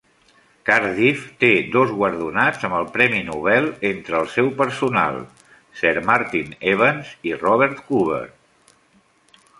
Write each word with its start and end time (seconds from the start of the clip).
Cardiff 0.67 1.25
té 1.43 1.49
dos 1.75 1.91
guardonats 1.99 2.65
amb 2.69 2.77
el 2.77 2.87
Premi 2.95 3.21
Nobel 3.29 3.69
entre 3.91 4.17
el 4.21 4.31
seu 4.37 4.51
personal, 4.63 5.21
Sir 5.83 5.95
Martin 6.11 6.59
Evans 6.75 7.13
i 7.33 7.39
Robert 7.47 7.85
Huber. 7.99 8.27